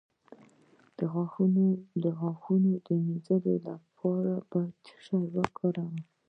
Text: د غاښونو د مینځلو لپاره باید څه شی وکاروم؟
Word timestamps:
د 2.03 2.17
غاښونو 2.17 2.69
د 2.87 2.89
مینځلو 3.05 3.53
لپاره 3.67 4.33
باید 4.51 4.73
څه 4.85 4.93
شی 5.03 5.17
وکاروم؟ 5.35 5.95